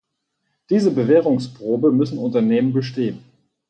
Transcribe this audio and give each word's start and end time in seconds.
Diese 0.71 0.89
Bewährungsprobe 0.89 1.91
müssen 1.91 2.17
Unternehmen 2.17 2.73
bestehen. 2.73 3.23